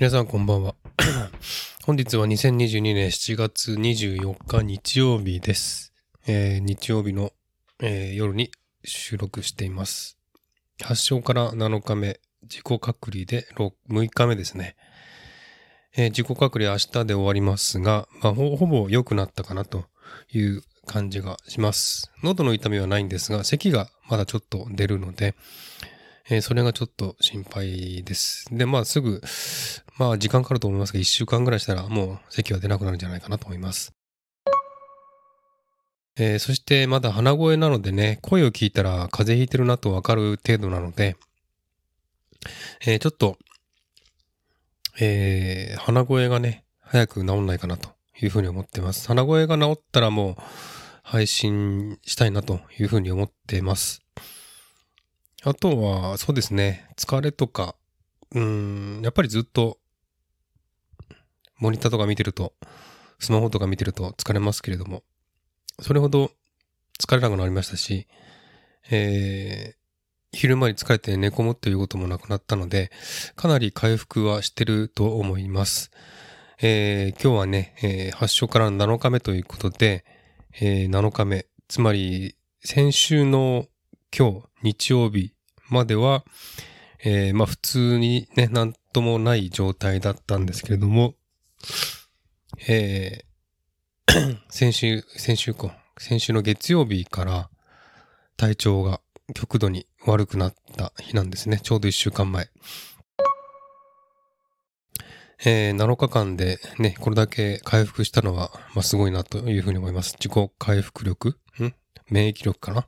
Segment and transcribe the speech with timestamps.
[0.00, 0.74] 皆さんこんばんは。
[1.86, 5.92] 本日は2022年7月24日日曜日です。
[6.26, 7.32] えー日曜日の、
[7.80, 8.50] えー夜に
[8.82, 10.18] 収録しています。
[10.82, 14.74] 発症から7日目、自己隔離で6 6日目ですね。
[15.96, 19.84] えー自己隔離明日で終わりますが、まあ、ほぼ良くなったかなと
[20.32, 22.10] いう感じがします。
[22.24, 25.36] 喉の痛みはないんですが、咳がまだちょっと出るので、
[26.30, 28.46] えーそれがちょっと心配です。
[28.50, 29.20] で、まあすぐ、
[29.98, 33.92] まあ時間かかると思いますが、1週間ぐらいしたらもう咳は出なくなるんじゃないかなと思います。
[36.16, 41.16] えーそしてまだ鼻声なのでね、声を聞いたら風邪ひいてるなとわかる程度なので、
[42.86, 43.36] えーちょっと、
[45.00, 47.90] えー鼻声がね、早く治んないかなと
[48.22, 49.08] いうふうに思ってます。
[49.08, 50.42] 鼻声が治ったらもう
[51.02, 54.00] 配信したいなというふうに思ってます。
[55.46, 57.76] あとは、そうですね、疲れとか、
[58.34, 59.78] うん、やっぱりずっと、
[61.58, 62.54] モニターとか見てると、
[63.18, 65.02] スマホとか見てると疲れますけれども、
[65.82, 66.30] それほど
[66.98, 68.06] 疲れなくなりましたし、
[68.90, 72.90] えー、昼間に疲れて寝込むということもなくなったので、
[73.36, 75.90] かなり回復はしてると思います。
[76.62, 80.06] えー、今日はね、えー発症から7日目ということで、
[80.54, 83.66] えー7日目、つまり先週の
[84.16, 85.33] 今日、日曜日
[85.74, 86.24] までは、
[87.04, 91.14] えーまあ普通にね、なんともない状態だったんですけれども、
[92.68, 97.50] えー 先週、先週か、先週の月曜日から
[98.36, 99.00] 体調が
[99.34, 101.58] 極度に悪くなった日なんですね。
[101.60, 102.48] ちょうど1週間前。
[105.44, 110.16] えー7日間でね、これだけ回復したのは、まあ、すごいなというふうに思います。
[110.18, 111.36] 自己回復力？
[111.60, 111.74] ん？
[112.10, 112.86] 免疫力かな？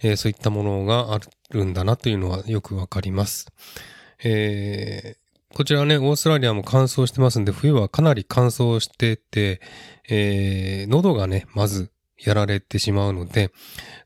[0.00, 3.46] えーそういったものがあるんだなというのはよくわかります。
[4.22, 9.62] えーこちらね、オーストラリアも乾燥してますんで、冬はかなり乾燥してて、
[10.08, 13.50] えー喉がね、まずやられてしまうので、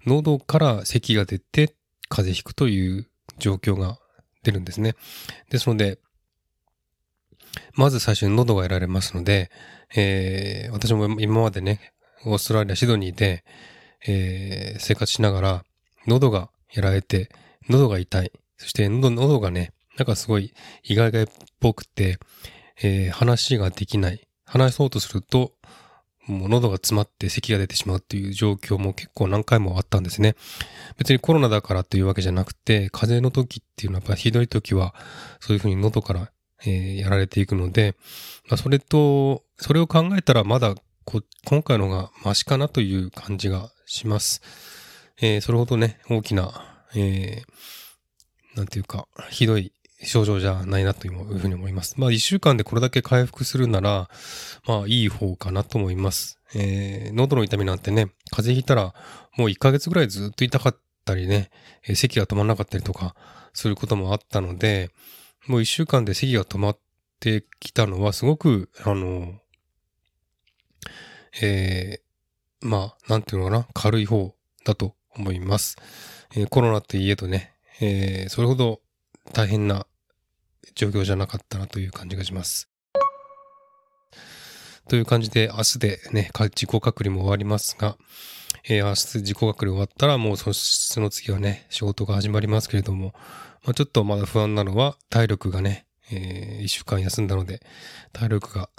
[0.07, 1.75] 喉から咳が出て
[2.09, 3.99] 風邪ひくという状況が
[4.45, 4.95] 出るんですね。
[5.51, 5.99] ですので、
[7.75, 9.51] まず最初に喉がやられますので、
[9.97, 11.93] えー私も今までね、
[12.25, 13.45] オーストラリア、シドニーで、
[14.07, 15.65] えー生活しながら、
[16.07, 17.31] 喉がやられて、
[17.69, 18.33] 喉が痛い。
[18.57, 21.27] そして喉、喉がね、なんかすごい意外がっ
[21.61, 22.19] ぽくて、
[22.83, 24.27] えー話ができない。
[24.45, 25.53] 話そうとすると、
[26.27, 30.37] もう喉が詰まって咳が出てしまうっていう状況も結構何回もあったんですね。
[30.97, 34.95] 別にコロナだからというわけじゃなくて、風邪の時っていうのはやっぱひどい時は、
[35.41, 36.31] そういうふうに喉から、
[36.65, 37.97] えーやられていくので、
[38.49, 44.43] まあ、それと、それを考えたらまだこ今回のがマシかなという感じがします。
[45.21, 49.73] えーそれほどね、大きな、えーなんていうか、ひどい
[50.03, 51.95] 症状じゃないなというふうに思います。
[51.99, 54.11] まあ、一週間でこれだけ回復するなら、
[54.67, 56.39] まあ、いい方かなと思います。
[56.55, 58.95] えー喉の痛みなんてね、風邪ひいたら、
[59.37, 61.51] もう1ヶ月ぐらいずっと痛かったりね、
[61.85, 63.15] えー咳が止まらなかったりとか、
[63.55, 64.91] することもあったので、
[65.47, 66.79] もう一週間で咳が止まっ
[67.21, 69.35] てきたのは、すごく、あの、
[71.41, 72.02] え
[72.63, 74.35] まあ、なんていうのかな、軽い方
[74.65, 75.77] だと思います。
[76.35, 78.81] えーコロナといえどね、えーそれほど
[79.33, 79.87] 大変な
[80.75, 82.69] 状況じゃなかったなという感じがします。
[84.89, 87.97] という感じで、明日でね、自己隔離も終わりますが、
[88.69, 93.13] えー明日自己隔離終わったらもうそその次はね、仕事が始まりますけれども、
[93.65, 97.61] まあ、ちょっとまだ不安なのは体力がね、えー一週間休んだので、
[98.13, 98.71] 体力が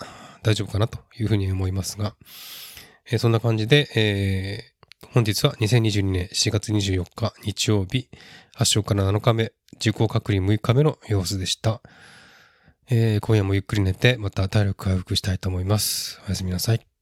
[0.42, 2.16] 大丈夫かなというふうに思いますが、
[3.10, 4.74] えーそんな感じで、えー
[5.12, 8.10] 本日は2022年4月24日日曜日、
[8.56, 11.82] 発症から7日目、受講隔離6日目の様子でした。
[12.90, 16.20] えー今夜もゆっくり寝て、また体力回復したいと思います。
[16.26, 16.93] おやすみなさい。